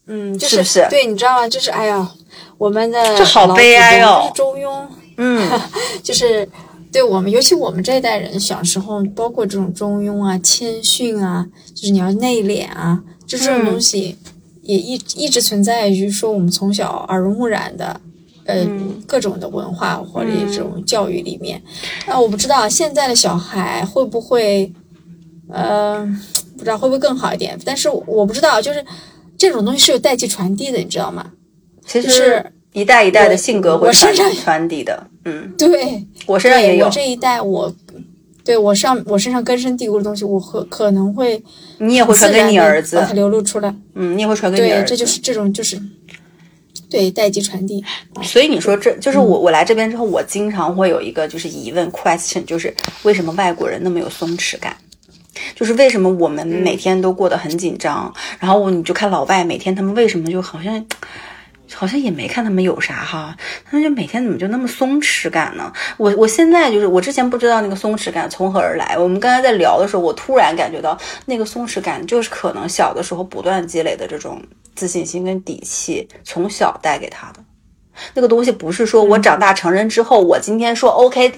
[0.09, 0.87] 嗯，是不是？
[0.91, 1.49] 对，你知道吗？
[1.49, 2.07] 就是哎呀，
[2.59, 4.85] 我们的这好悲哀哦，中庸。
[5.17, 5.49] 嗯，
[6.03, 6.47] 就是
[6.93, 14.17] 对我们，尤其我们这一代人，小时候包括这种中庸啊、谦逊啊，就是你要内敛啊，就这种东西。
[14.63, 18.01] 也一一直存在于说我们从小耳濡目染的，
[18.45, 18.65] 呃，
[19.09, 21.61] 各种的文化或者这种教育里面。
[22.07, 24.73] 那我不知道现在的小孩会不会，
[25.49, 26.07] 呃，
[26.57, 27.59] 不知道会不会更好一点。
[27.65, 28.85] 但是我不知道，就是
[29.37, 31.33] 这种东西是有代际传递的，你知道吗？
[31.85, 35.07] 其实是一代一代的性格会传传递的。
[35.25, 36.87] 嗯，对我身上也有。
[36.87, 37.75] 我这一代我。
[38.45, 41.41] 对我上我身上根深蒂固的东西，我可可能会，
[41.79, 43.73] 你也会传给你儿子，把它流露出来。
[43.95, 44.83] 嗯，你也会传给你儿子。
[44.83, 45.81] 对，这就是这种就是，
[46.91, 47.85] 对代际传递。
[48.21, 54.77] 所以你说这就是我我来这边之后，我经常会有一个就是疑问 question，就是为什么外国人那么有松弛感？
[55.55, 58.13] 就是为什么我们每天都过得很紧张？
[58.41, 60.85] 然后你就看老外每天他们为什么就好像。
[61.75, 65.73] 好像也没看他们有啥哈，他们就每天怎么就那么松弛感呢？
[65.97, 68.97] 我我现在就是我之前不知道那个松弛感从何而来。
[68.99, 74.43] 我们刚才在聊的时候，我突然感觉到那个松弛感就是可能小的时候不断积累的这种
[74.75, 77.41] 自信心跟底气，从小带给他的
[78.15, 81.33] 那个东西，不是说我长大成人之后，我今天说 OK，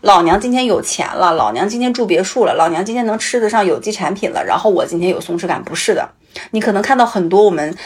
[0.00, 6.08] 老娘今天有钱了，老娘今天住别墅了，老娘今天能吃得上有机产品了，然后我今天有松弛感，不是的。
[6.50, 7.76] 你可能看到很多我们。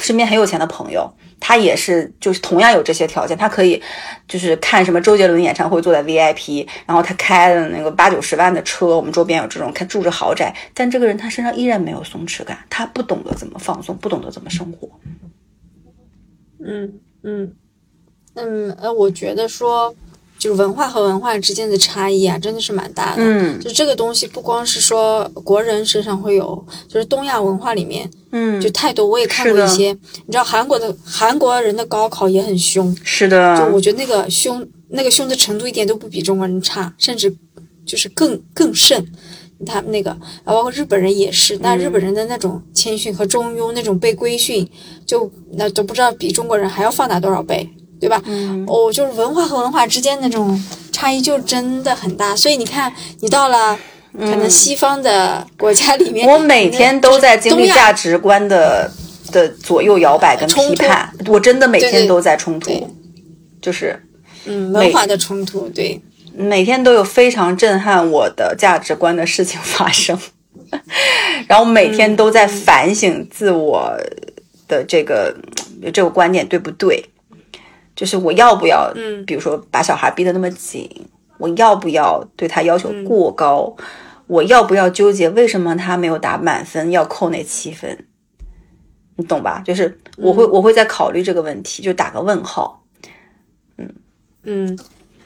[0.00, 3.80] 身边很有钱的朋友，他也是，就是同样有这些条件，他可以，
[4.26, 14.88] 就是看什么周杰伦演唱会坐在 VIP，然后他开的那个八九十万的车，我们周边有这种，他住着豪宅，但这个人他身上依然没有松弛感，他不懂得怎么放松，不懂得怎么生活。
[16.60, 17.52] 嗯嗯
[18.34, 19.94] 嗯呃，我觉得说。
[20.38, 23.22] 就是文化和文化之间的差异啊，真的是蛮大的。
[23.22, 29.04] 嗯，就这个东西不光是说国人身上会有，就是东亚文化里面，嗯，就太多。
[29.06, 29.92] 我也看过一些，
[30.26, 32.96] 你知道韩国的韩国人的高考也很凶。
[33.02, 33.58] 是的。
[33.58, 37.34] 就我觉得那个凶，那个凶的程度一点都不比中国人差，甚至
[37.84, 39.04] 就是更更甚。
[39.66, 44.64] 他们那个，包括日本人也是，那日本人的那种谦逊和中庸，那种被规训，
[45.04, 47.68] 就那都不知道比中国人还要放大多少倍。
[48.00, 48.20] 对吧？
[48.26, 53.78] 嗯，哦，就是文化和文化之间那种差异就真的很大，所以你看，你到了
[54.12, 58.90] 可能西方的国家里面，我每天都在经历价值观的
[59.32, 62.88] 的左右摇摆跟批判，我真的每天都在冲突，
[63.60, 64.00] 就是
[64.46, 66.00] 嗯，文化的冲突，对，
[66.34, 70.18] 每天都有非常震撼我的价值观的事情发生，
[71.46, 73.92] 然后每天都在反省自我
[74.66, 75.34] 的这个
[75.92, 77.04] 这个观点对不对。
[77.98, 80.88] 就是我要不要，嗯，比如说把小孩逼得那么紧，
[81.36, 83.74] 我要不要对他要求过高？
[84.28, 88.06] 我要不要纠结为什么他没有打满分要扣那七分？
[89.16, 89.60] 你懂吧？
[89.66, 92.84] 就是我会我会在考虑这个问题，就打个问号。
[93.78, 93.92] 嗯
[94.44, 94.78] 嗯，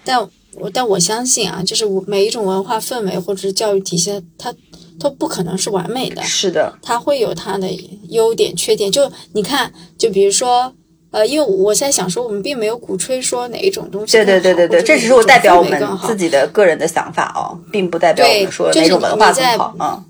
[0.02, 4.54] 但我但我相信啊，就是我每一种文化氛围或者是教育体系，它
[4.98, 6.22] 都不可能是完美的。
[6.22, 7.68] 是的，它会有它的
[8.08, 8.90] 优点缺点。
[8.90, 10.72] 就你看，就比如说。
[11.12, 19.74] 呃，因为我在想说，我们并没有鼓吹说哪一种东西对对对对对，这只是我代表我们自己的个人的想法哦，并不代表我们说哪种文化更好。
[19.78, 20.04] 嗯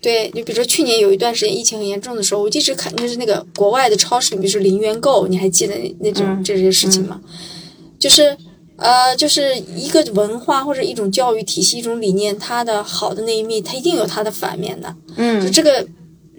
[0.00, 7.20] 对，你比如说去年有一段时间疫情很严重的时候，我一直看就是那个国外的超市里，比如说零元购，你还记得那那种这些事情吗？
[7.98, 8.34] 就是
[8.76, 14.94] 呃，就是一个文化或者一种教育体系、一种理念，它的好的那一面，它一定有它的反面的。
[15.16, 15.84] 嗯，这个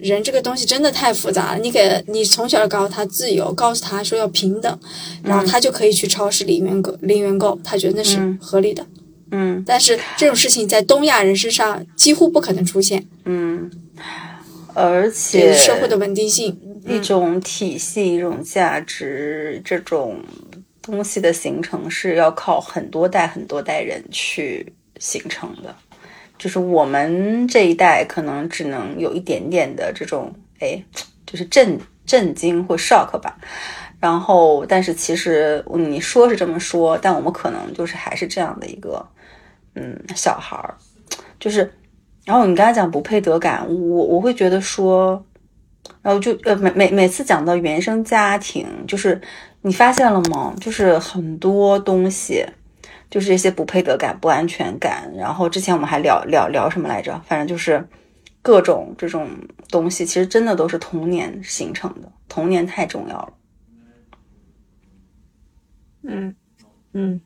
[0.02, 1.58] 人这个东西真的太复杂了。
[1.58, 4.80] 你给你从小告诉他自由，告诉他说要平等，
[5.22, 8.86] 然后他就可以去超市零元购，零元购，他觉得那是合理的。
[9.32, 13.70] 嗯但是这种事情在东亚人身上几乎不可能出现，嗯，
[14.74, 16.58] 而对且社会的稳定性。
[16.88, 20.16] 一种体系、一种价值，这种
[20.80, 25.76] 东西的形成是要靠很多代、很多代人去形成的。
[26.40, 30.82] 就是我们这一代可能只能有一点点的这种，哎，
[31.24, 33.38] 就是震震惊或 shock 吧。
[34.00, 39.06] 然后，但是其实你说是这么说，但我们可能就是还是这样的一个，
[39.74, 40.74] 嗯，小孩儿，
[41.38, 41.72] 就是。
[42.26, 45.24] 然后你刚才讲不配得感，我我会觉得说，
[46.02, 49.20] 然后就呃每每每次讲到原生家庭，就是
[49.62, 50.54] 你发现了吗？
[50.60, 52.44] 就是很多东西，
[53.10, 55.12] 就是这些不配得感、不安全感。
[55.16, 57.20] 然后之前我们还聊聊聊什么来着？
[57.26, 57.86] 反正就是
[58.40, 59.28] 各种这种
[59.68, 62.10] 东西，其实真的都是童年形成的。
[62.28, 63.32] 童年太重要了。
[66.02, 66.34] 嗯
[66.92, 67.20] 嗯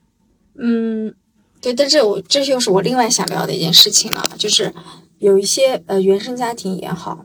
[0.57, 1.15] 嗯，
[1.61, 4.73] 对，但是我这又是我另外想聊的一件事情了，就是
[5.19, 7.23] 有一些呃原生家庭也好，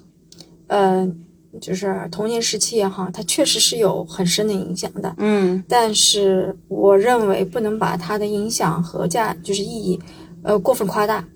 [0.67, 1.11] 呃，
[1.59, 5.13] 就是童年时期也好，它确实是有很深的影响的。
[5.17, 9.99] 嗯但是我认为不能把它的影响和价就是意义，
[10.43, 11.27] 呃，过分夸大。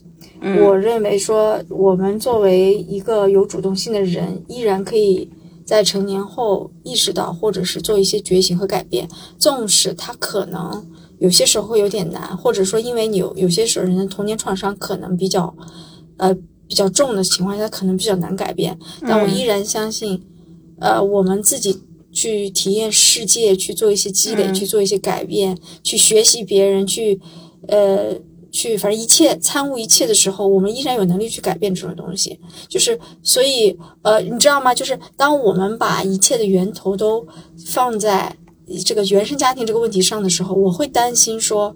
[0.41, 5.29] 嗯我认为说，我们作为一个有主动性的人，依然可以
[5.65, 9.07] 在成年后意识到，或者是做一些觉醒和改变。
[9.37, 10.85] 纵使它可能
[11.19, 15.53] 有些时候会有点难，或者说因为你有有些时候人的童年创伤可能比较，
[16.17, 16.35] 呃，
[16.73, 18.75] 比较重的情况下，可能比较难改变。
[19.01, 20.19] 但我依然相信，
[20.79, 21.79] 呃，我们自己
[22.11, 27.21] 去体验世界，去做一些积累，嗯去做一些改变，去学习别人，去
[27.67, 28.15] 呃
[28.51, 32.39] 去反正一切参悟一切的时候，我们依然有能力去改变这种东西。
[32.67, 34.73] 就是所以呃，你知道吗？
[34.73, 37.23] 就是当我们把一切的源头都
[37.67, 38.35] 放在
[38.83, 41.75] 这个原生家庭这个问题上的时候，我会担心说。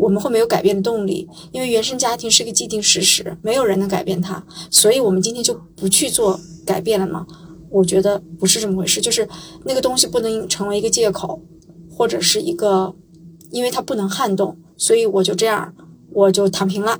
[0.00, 7.26] 我们会没有改变的动力，因为原生家庭是个既定事实，没有人能改变它，所以我们今天就不去做改变了吗？
[7.68, 9.28] 我觉得不是这么回事，就是
[9.64, 11.42] 那个东西不能成为一个借口，
[11.90, 12.94] 或者是一个，
[13.50, 15.74] 因为它不能撼动，所以我就这样，
[16.12, 16.98] 我就躺平了，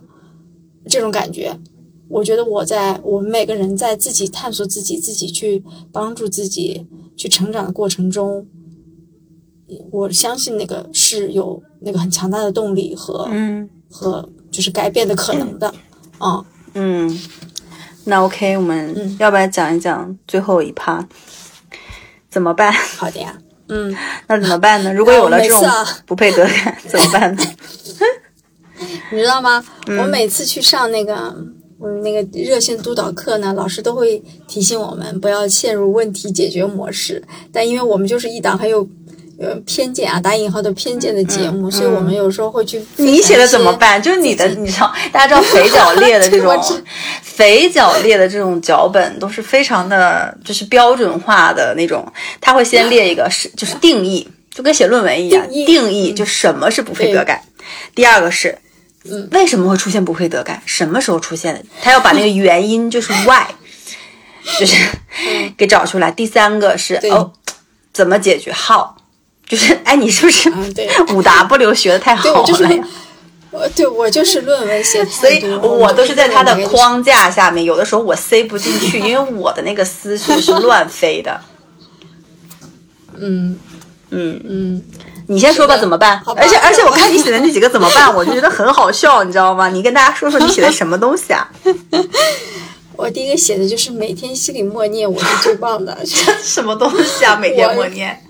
[0.87, 1.59] 这种感觉。
[2.09, 6.87] 我觉得我在我们每个人在自己探索自己、自己去帮助自己
[7.17, 8.47] 去成长的过程中，
[9.90, 15.72] 我相信那个是有那个很强大的动力和、嗯和就是改变的可能的，
[16.18, 17.20] 啊、嗯，
[18.04, 21.04] 那 OK，我们嗯要不要讲一讲最后一趴？
[22.30, 22.72] 怎么办？
[22.96, 23.37] 好的呀，
[23.68, 23.92] 嗯。
[24.28, 24.92] 那怎么办呢？
[24.94, 25.61] 如果有了这种
[26.06, 27.42] 不配得感，怎么办呢？
[29.12, 29.64] 你知道吗？
[29.88, 31.14] 嗯我每次去上那个
[31.83, 37.22] 嗯那个热线督导课呢，老师都会提醒我们不要陷入问题解决模式。
[37.52, 38.87] 但因为我们就是一档很有
[39.40, 42.79] 呃偏见啊，打引号的偏见的节目，所以我们有时候会去。
[42.79, 43.72] 嗯你写的怎么？
[43.72, 44.00] 办？
[44.03, 46.62] 就是你的，你知道，大家知道肥脚 列的这种
[47.22, 52.07] 肥脚列的这种脚本都是非常的，就是标准化的那种。
[52.40, 57.40] 他会先列一个是，就是定义，就跟写论文一样，定义定义就什么是不配得感。
[57.94, 58.59] 第二个是，
[59.05, 60.62] 嗯为什么会出现不配得感？
[60.66, 61.62] 什么时候出现的？
[61.81, 63.46] 他要把那个原因， 就是 why，
[64.59, 64.76] 就是
[65.57, 66.11] 给找出来。
[66.11, 67.33] 第三个是哦，
[67.92, 68.87] 怎么解决？how，
[69.51, 72.85] 就是哎，你是不是嗯对 五 W 学的太好了呀？
[73.51, 81.41] 我对我就是论文写所以，我都是在他的框架下面，有的时候我塞不进去， 因为我的那个思绪是乱飞的。
[83.19, 83.59] 嗯
[84.11, 84.83] 嗯，嗯，
[85.27, 89.69] 你先说吧，怎么办而且而且我 看你写的那几个怎么办，我就觉得很好笑，你知道吗？
[89.69, 91.51] 你跟大家说说你写的什么东西啊？
[92.97, 95.99] 我第一个写的就是每天心里默念我是最棒的。
[96.41, 97.35] 什么东西啊？
[97.35, 98.23] 每天默念。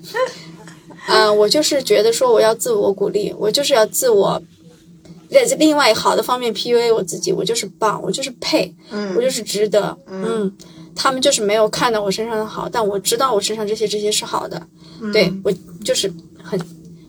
[1.09, 4.41] 嗯，我就是觉得说我要自我鼓励，我就是要自我，
[5.31, 10.53] 在另外好的方面 PUA 我自己，我就是棒，我就是配，嗯我就是值得，嗯，
[10.95, 14.61] 他们就是没有看到我身上的好，但我知道我身上这些这些是好的，
[15.01, 15.53] 嗯对我
[15.85, 16.61] 就是很，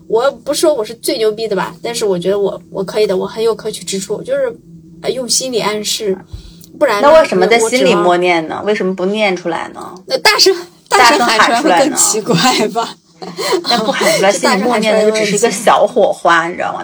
[0.07, 4.55] 我不是说我是最牛逼的吧，但是我觉得我我可以的，我很有可取之处，就是
[5.01, 6.17] 呃用心理暗示，
[6.79, 7.93] 不然那为什么在心里？
[7.93, 8.61] 默念呢？
[8.65, 9.93] 为什么不念出来呢？
[10.05, 10.55] 那大声
[10.87, 12.35] 大声声喊出来更奇怪
[12.73, 12.95] 吧？
[13.69, 16.83] 但不喊出来，心里默念的就只是一个小火花，你知道吗？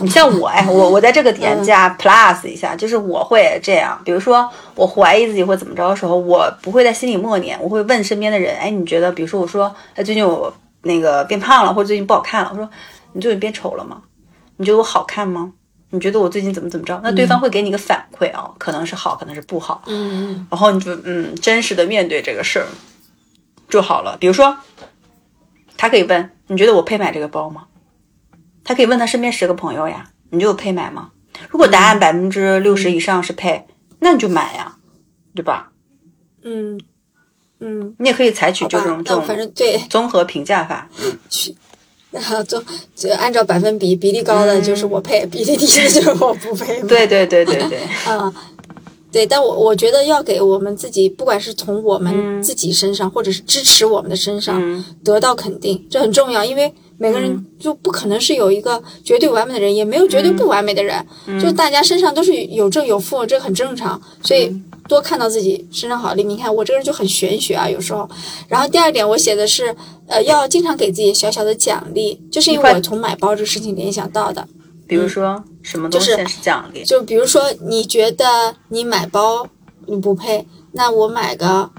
[0.00, 4.00] 你像我，哎，我我在这个点加 plus 一下，就是我会这样。
[4.04, 9.12] 比如说，我怀疑自己或怎么着的时候，我不会在心里默念，我会问身边的人，哎，你觉得？
[9.12, 10.52] 比如说，我说，哎，最近我
[10.82, 12.68] 那个变胖了，或者最近不好看了，我说，
[13.12, 14.02] 你最近变丑了吗？
[14.56, 15.52] 你觉得我好看吗？
[15.92, 17.00] 你觉得我最近怎么怎么着？
[17.02, 19.82] 那对方会给你个反馈啊，可能是好，可能是不好。
[19.86, 22.66] 嗯，然后你就嗯，真实的面对这个事儿
[23.68, 24.16] 就好了。
[24.20, 24.56] 比如说，
[25.80, 27.64] 他可以问你觉得我配买这个包吗？
[28.62, 31.12] 他可以问他身边十个朋友呀，你觉得我配买吗？
[31.48, 33.64] 如果答案百分之六十以上是配，
[34.00, 34.76] 那你就买呀，
[35.34, 35.72] 对吧？
[36.42, 36.78] 嗯
[37.60, 40.86] 嗯，你也可以采取这种这种反正对综合评价法。
[41.30, 41.56] 去。
[42.10, 42.62] 然后就
[42.94, 46.82] 就按照百分比，比例高的就是我配，比例低的就是我不配。
[46.82, 47.78] 对对对对对。
[48.04, 48.30] 啊，
[49.12, 61.04] 对，但我我觉得要给我们自己，不管是从我们自己身上，或者是支持我们的身上得到肯定，这很重要，因为每个人就不可能是有一个绝对完美的人，也没有绝对不完美的人，
[61.40, 64.54] 就大家身上都是有正有负，这很正常，所以。
[64.88, 68.08] 多看到自己身上好的，你看我这个人就很玄学啊，有时候。
[68.48, 69.72] 然后第二点，我写的是，
[70.08, 74.44] 呃，要经常给自己小小的奖励，就是因为我从买包这个事情联想到的。
[74.90, 76.84] 比如说什么东西是奖励？
[76.84, 79.46] 就比如说，你觉得你买包
[79.86, 81.70] 你不配，那我买个，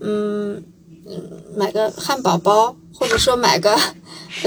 [0.00, 0.62] 嗯
[1.06, 3.78] 嗯，买个汉堡包，或者说买个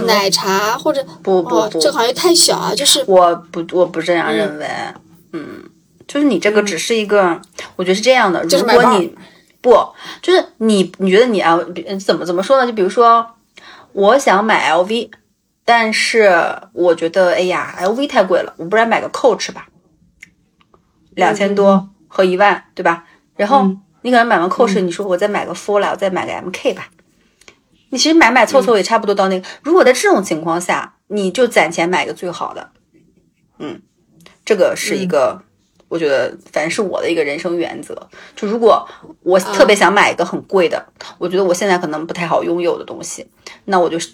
[0.06, 4.68] 奶茶，或者不不不，这好像太小啊，就是我不我不这样认为，
[5.32, 5.64] 嗯。
[6.08, 7.42] 就是你这个只是一个，
[7.76, 8.44] 我觉得是这样的。
[8.44, 9.12] 如果你
[9.60, 9.72] 不，
[10.22, 11.60] 就是你，你觉得你啊，
[12.06, 12.68] 怎么怎么说呢？
[12.68, 13.26] 就比如说，
[13.92, 15.10] 我想买 LV，
[15.66, 16.32] 但是
[16.74, 19.68] 我觉得，哎呀，LV 太贵了，我不然买个 Coach 吧，
[21.16, 23.06] 两千多和一万，对吧？
[23.36, 23.68] 然后
[24.04, 26.90] 你可能买完 Coach，你说我再买个 f u l a 我再买个 MK 吧，
[27.90, 29.48] 你其实买买凑凑也差不多到那个。
[29.64, 32.70] 如果在这种情况下，你就攒钱买个最好的，
[33.58, 33.82] 嗯，
[34.46, 35.42] 这个是一个。
[35.88, 38.10] 我觉得，反正是我的一个人生原则。
[38.36, 38.86] 就如果
[39.22, 40.84] 我特别想买一个很贵的，
[41.20, 43.28] 我觉得我现在可能不太好拥有的东西，
[43.66, 44.10] 那我就是，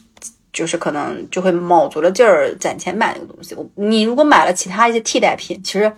[0.62, 3.56] 就是可能就会卯足了劲儿攒钱买那个东西。
[3.56, 5.91] 我你如果买了其他一些替代品，其实，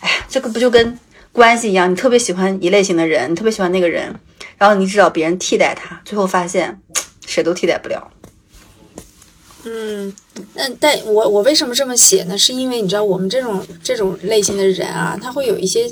[0.00, 0.98] 哎，这个不就跟
[1.32, 1.90] 关系一样？
[1.90, 4.14] 你特别喜欢一类型的人，你特别喜欢那个人，
[4.58, 6.78] 然后你只找别人替代他，最后发现
[7.24, 8.06] 谁都替代不了。
[9.64, 10.12] 嗯，
[10.52, 12.36] 那但我我为什么这么写呢？
[12.36, 15.90] 是因为你知道我们这种这种类型的人啊，他会有一些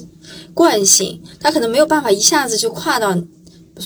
[0.53, 3.17] 惯性，他可能没有办法一下子就跨到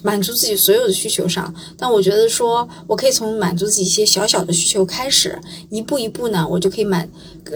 [0.03, 1.55] 满足自己所有的需求上。
[1.77, 5.39] 但我觉得说我可以从满足自己一些小小的需求开始，
[5.71, 7.09] 一步一步呢，我就可以满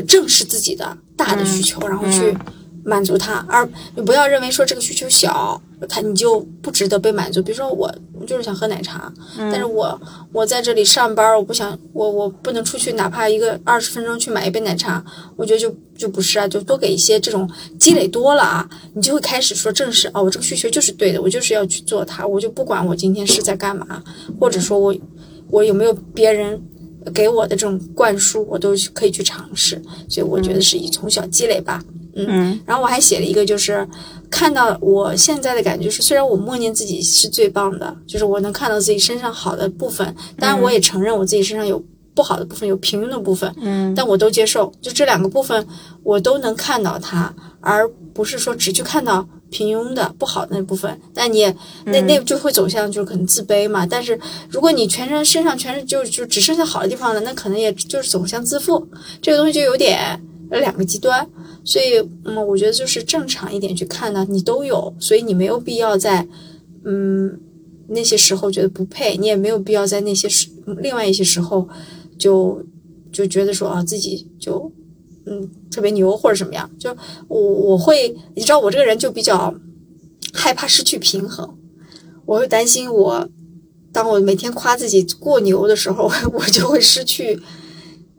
[0.06, 2.36] 正视自己的大的需求，然后去
[2.88, 5.60] 满足他，而你不要认为说这个需求小。
[5.88, 7.40] 他你就不值得被满足。
[7.40, 10.00] 比如说我，我就是想喝奶茶，但是我
[10.32, 15.00] 我在这里上班，我不想我我不能出去，哪怕一个二十分钟去买一杯奶茶，
[15.36, 17.48] 我觉得就就不是啊，就多给一些这种
[17.78, 24.02] 积累多了啊，你就会开始说正视哦，我这个需求就是对的，我就是要去做它，我就不管我今天是在干嘛，
[24.40, 24.92] 或者说我
[25.48, 26.60] 我有没有别人
[27.14, 29.80] 给我的这种灌输，我都可以去尝试。
[30.08, 31.80] 所以我觉得是以从小积累吧。
[31.86, 31.97] 嗯，
[32.66, 33.86] 然后我还写了一个，就是
[34.30, 41.82] 看到我现在的感觉是，虽然我默念自己是最棒的，就是我能看到自己身上好的部分，当然我也承认我自己身上有
[42.14, 45.66] 不好的部分，有平庸的部分，嗯，但我都接受，就这两个部分
[46.02, 51.54] 我都能看到它，而不是说只去看到平庸的不好的那部分，但你也
[51.84, 53.86] 那那就会走向就是可能自卑嘛。
[53.86, 54.18] 但是
[54.50, 58.84] 如果你全身身上全是就就只剩下好的地方了，那可能也就是走向自负，
[59.22, 61.28] 这个东西就有点两个极端。
[61.64, 66.26] 所以，嗯，我觉得就是正常一点去看呢，你都有，所以你没有必要在，
[66.84, 67.38] 嗯，
[67.88, 71.68] 那些时候觉得不配，你也没有必要在那些时，另外一些时候，
[72.18, 72.64] 就
[73.12, 74.72] 就觉得说啊自己就，
[75.26, 76.96] 嗯，特别牛或者什么样，就
[77.26, 79.54] 我我会，你知道我这个人就比较
[80.32, 81.54] 害怕失去平衡，
[82.24, 83.28] 我会担心我，
[83.92, 87.38] 当我每天夸自己过牛的时候， 我就会失去。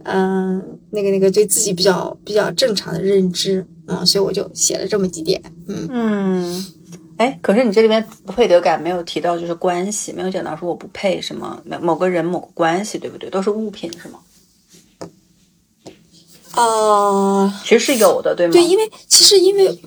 [0.03, 6.65] 嗯，那个那个对自己比较比较正常的认知，嗯，所以我就写了这么几点，嗯嗯，
[7.17, 13.29] 哎，可是你这里面不配得感没有提到就是关系，没有讲到说我不配什么某某个人某个关系，对不对？
[13.29, 14.19] 都是物品是吗？
[16.51, 18.53] 啊，其实是有的，对吗？
[18.53, 19.79] 对，因为其实因为。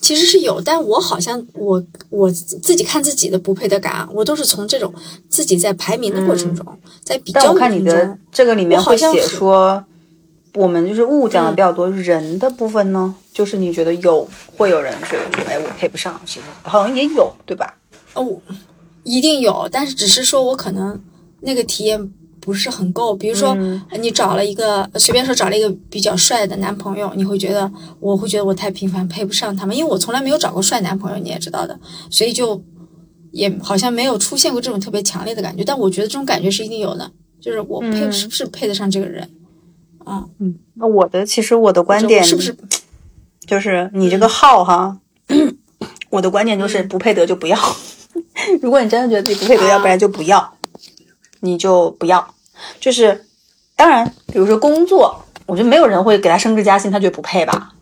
[0.00, 4.92] 其实是有，但我好像我我自己看自己的不配得感，我都是从这种
[5.28, 6.66] 自己在排名的过程中，
[7.02, 9.84] 在比较看你的，这个里面会写说，
[10.54, 14.26] 我们就是物讲的比较多，人的部分呢，就是你觉得有
[14.56, 17.74] 会有人觉得说，哎，我配不上，其实好像也有，对吧？
[18.14, 18.26] 哦，
[19.04, 20.98] 一定有，但是只是说我可能
[21.40, 23.14] 那个体验不是很够。
[23.14, 27.70] 比如说，嗯你找了一个随便说找了一个比较帅的男朋友，你会觉得
[28.00, 31.78] 我会觉得我太平凡，配不上他们，因为我从来没有找过帅男朋友，你也知道的，
[32.10, 32.62] 所以就
[33.30, 35.62] 也好像没有出现过这种特别强烈的感觉。
[35.62, 37.10] 但我觉得这种感觉是一定有的，
[37.40, 39.28] 就是我配、嗯是不是配得上这个人？
[40.40, 42.56] 嗯，那我的其实我的观点是不是？
[43.46, 44.98] 就是你这个号哈，
[46.10, 47.56] 我的观点就是不配得就不要。
[48.60, 50.52] 如果你真的觉得自己不配得，啊要不然就不要，
[51.40, 52.34] 你就不要。
[52.78, 53.26] 就是
[53.76, 57.72] 当然，比如说工作，我觉得没有人会给他升职加薪，他觉得不配吧？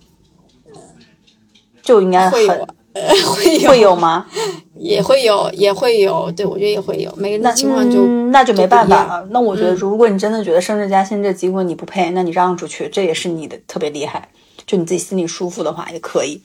[1.82, 2.68] 就应该会有
[3.34, 4.26] 会有会有吗？
[4.74, 9.26] 也会有，也会有，对我觉得也会有，每个人的情况就、嗯那就没办法了。
[9.30, 14.28] 那我觉得，如果你真的觉得升职加薪这机会你不配，那你让出去，这也是你的特别厉害。
[14.66, 16.42] 就你自己心里舒服的话也可以。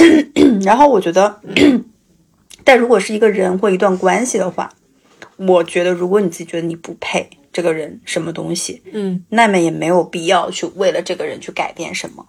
[0.62, 1.38] 然后我觉得，
[2.64, 4.68] 但如果是一个人或一段关系的话，
[5.46, 9.24] 我觉得如果你自己觉得你不配这个人什么东西，嗯。
[9.30, 12.26] 那么也没有必要去为了这个人去改变什么。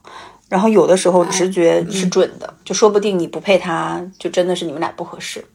[0.50, 5.46] 然后有的时候直觉是准的，就说不定你不配他，就真的是你们俩不合适，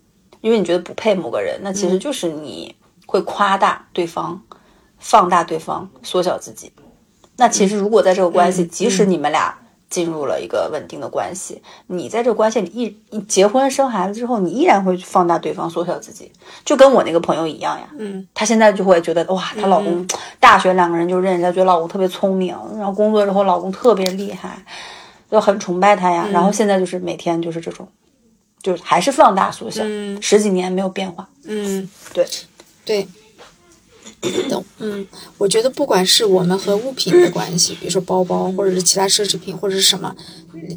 [0.40, 4.42] 因为你觉得不配某个人，那其实就是你会夸大对方，
[4.98, 6.72] 放大对方，缩小自己。
[7.36, 9.59] 那其实如果在这个关系，即使你们俩
[9.89, 16.30] 进入了一个稳定的关系，你在这个关系里一一结婚生孩子之后，你依然会放大对方，缩小自己，
[16.64, 17.89] 就跟我那个朋友一样呀。
[17.99, 20.07] 嗯，她现在就会觉得哇，她老公、
[20.41, 24.59] 大学两个人就认识，她觉得老公特别聪明，然后工作之后老公特别厉害，
[25.30, 26.28] 就很崇拜他呀。
[26.32, 27.89] 然后现在就是每天就是这种，
[28.61, 30.20] 就是还是放大缩小，嗯。
[30.20, 31.28] 十几年没有变化。
[31.45, 32.26] 嗯，对，
[32.84, 33.07] 对，
[34.49, 34.64] 懂。
[34.79, 35.07] 嗯，
[35.39, 40.14] 我觉得不管是我们和物品的关系，比如说包包，或者是其他奢侈品，或者是什么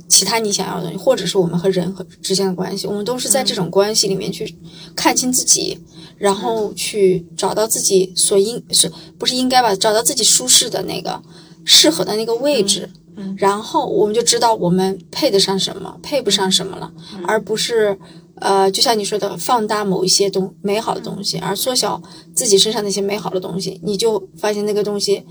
[0.07, 4.55] 其他你想要的东西，或者是我们和人和之间的关系，我们都是在这种关系里面去
[4.95, 5.77] 看清自己，
[6.17, 9.75] 然后去找到自己所应是不是应该吧？
[9.75, 11.21] 找到自己舒适的那个
[11.65, 12.89] 适合的那个位置。
[13.35, 16.89] 然后我们就知道我们配得上什么，配不上什么了，
[17.27, 17.97] 而不是
[18.39, 22.01] 呃，就像你说的，放大某一些东美好的东西，而缩小
[22.33, 25.23] 自己身上那些美好的东西，你就发现那个东西，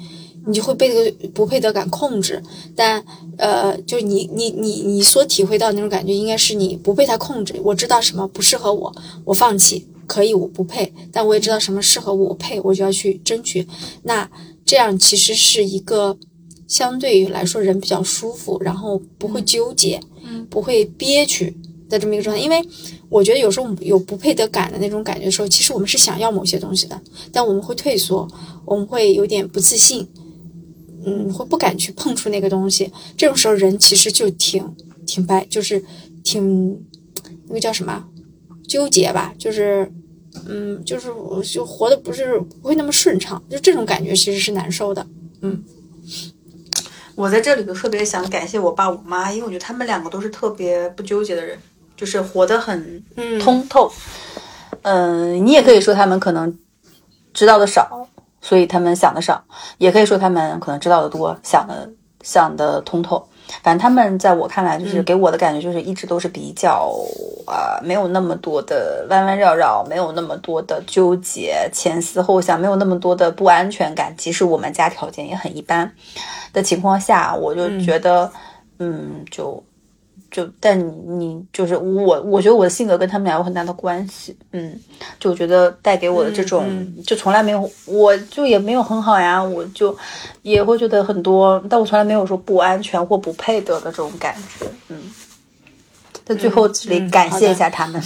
[0.46, 2.42] 你就会被这个不配得感控制。
[2.76, 3.04] 但
[3.36, 7.54] 呃，就你你你你所体会到那种感觉，应该是你不被它控制。
[7.62, 8.94] 我知道什么不适合我，
[9.24, 9.86] 我放弃。
[10.06, 13.68] 可以，我不配，但我也知道什么适合我，我配，我就要去争取。
[14.04, 14.26] 那
[14.64, 16.16] 这样其实是一个
[16.66, 21.54] 相对于来说人比较舒服，然后不会纠结，嗯不会憋屈
[21.88, 22.42] 的这么一个状态。
[22.42, 22.62] 因为
[23.08, 27.00] 我觉得有时候我们有不配得感的那种感觉的时候，其实我们是想要某些东西的，
[27.32, 28.28] 但我们会退缩，
[28.64, 30.06] 我们会有点不自信，
[31.04, 32.92] 嗯，会不敢去碰触那个东西。
[33.16, 34.64] 这种时候人其实就挺
[35.06, 35.82] 挺白，就是
[36.22, 36.80] 挺
[37.46, 38.04] 那个叫什么
[38.66, 39.90] 纠结吧，就是
[40.46, 45.06] 嗯，就是我就活的不是不会那么顺畅，就这种感觉其实是难受的。
[45.40, 45.64] 嗯
[47.14, 51.58] 我在这里就特别想感谢我爸我妈，因为我觉得他们两个都是特别不纠结的人，
[51.98, 53.92] 就是活得很嗯通透。
[54.82, 56.56] 嗯、你也可以说他们可能
[57.34, 58.06] 知道的少，
[58.40, 59.34] 所以他们想的少；
[59.76, 61.90] 也可以说他们可能知道的多，想的
[62.22, 63.28] 想的通透。
[63.62, 66.92] 反正他们在我看来，就是给我的感觉就是一直都是比较
[67.46, 74.14] 啊、没有那么多的弯弯绕绕，没有那么多的纠结、前思后想，没有那么多的不安全感。
[74.18, 75.90] 即使我们家条件也很一般
[76.52, 78.30] 的情况下，我就觉得，
[78.78, 79.62] 嗯就
[80.30, 84.78] 就但你你就是我，我觉得我的性格跟他们俩有很大的关系，嗯，
[85.18, 86.66] 就我觉得带给我的这种，
[87.06, 89.96] 就从来没有，我就也没有很好呀，我就
[90.42, 94.96] 也会觉得很多，但我从来没有说不安全或不配得的这种感觉，嗯。
[96.24, 98.02] 在最后这里嗯感谢一下他们，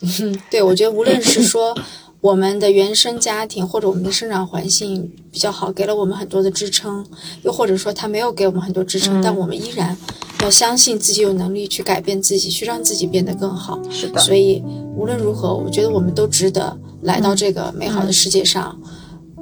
[0.00, 1.72] 嗯对，我觉得无论是说
[2.20, 7.06] 我们的原生家庭或者我们的生长环境比较好，给了我们很多的支撑，
[7.42, 9.96] 又或者说他没有给我们很多支撑，但我们依然
[10.42, 13.80] 要相信自己有能力去改变自己，去让自己变得更好。
[13.88, 14.62] 是的，所以
[14.96, 18.76] 无论如何，我觉得我们都值得来到这个美好的世界上，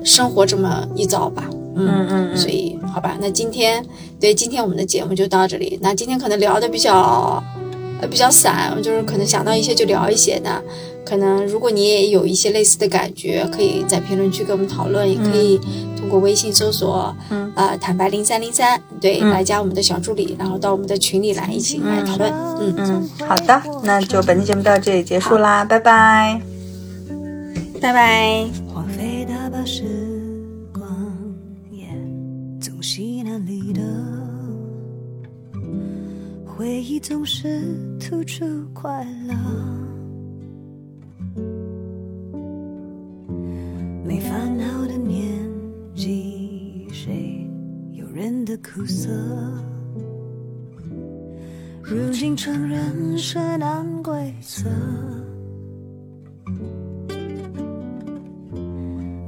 [0.04, 1.48] 生活这么一遭吧。
[1.76, 3.84] 嗯嗯嗯所以好吧，那今天
[4.20, 5.78] 对今天我们的节目就到这里。
[5.80, 7.42] 那今天可能聊的比较
[8.00, 10.62] 呃比较散，就是可能想到一些就聊一些的。
[11.10, 15.58] 可能如果你也有一些类似的感觉，可以在评论区跟我们讨论，也可以
[15.98, 22.32] 通过微信搜索“嗯呃坦白零三零三”，对，来加我们的小助理，然后到我们的群里来一起来讨论。
[22.60, 26.40] 嗯，嗯，好的，那就本期节目到这里结束啦，拜拜。
[27.80, 28.46] 拜拜。
[28.72, 29.82] 荒废的把时
[30.72, 30.86] 光，
[31.72, 31.88] 也
[32.60, 33.82] 总西南里的
[36.46, 37.62] 回忆总是
[37.98, 39.34] 突出快乐。
[44.10, 45.38] 没烦恼的年
[45.94, 47.48] 纪，谁
[47.92, 49.08] 有人的苦涩？
[51.80, 54.68] 如今承认是难规则，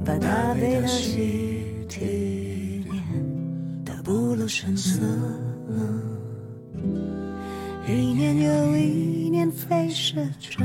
[0.03, 4.99] 把大悲的喜体验的不露声色，
[7.87, 10.61] 一年又一年飞逝着。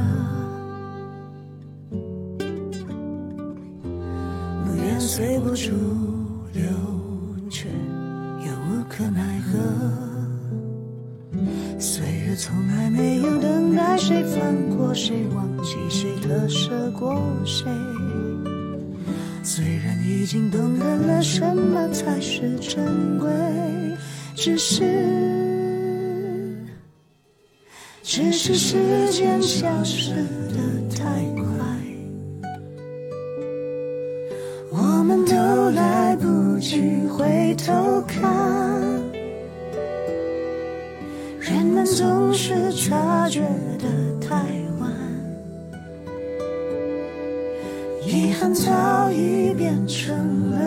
[5.19, 5.73] 随波逐
[6.53, 6.63] 流，
[7.51, 9.59] 却又无可奈何。
[11.77, 17.65] 岁月从来没有等待谁放过谁，忘记谁特舍过谁。
[19.43, 23.29] 虽然已经懂得了什么才是珍贵，
[24.37, 24.85] 只是。
[28.05, 30.78] 只是时间消失的
[37.99, 38.23] 不看。
[41.41, 43.41] 人们总是察觉
[43.77, 43.89] 的
[44.21, 44.37] 太
[44.79, 44.89] 晚，
[48.07, 50.17] 遗憾早已变成
[50.53, 50.58] 了。